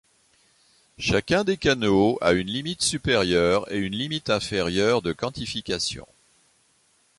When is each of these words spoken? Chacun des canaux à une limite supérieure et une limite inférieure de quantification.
Chacun 0.97 1.43
des 1.43 1.57
canaux 1.57 2.17
à 2.21 2.31
une 2.33 2.47
limite 2.47 2.81
supérieure 2.81 3.71
et 3.71 3.77
une 3.77 3.95
limite 3.95 4.31
inférieure 4.31 5.03
de 5.03 5.13
quantification. 5.13 6.07